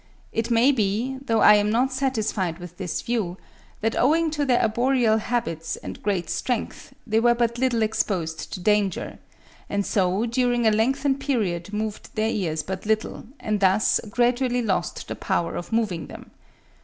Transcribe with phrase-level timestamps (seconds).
[0.31, 3.37] It may be, though I am not satisfied with this view,
[3.81, 8.59] that owing to their arboreal habits and great strength they were but little exposed to
[8.59, 9.19] danger,
[9.69, 15.07] and so during a lengthened period moved their ears but little, and thus gradually lost
[15.07, 16.31] the power of moving them.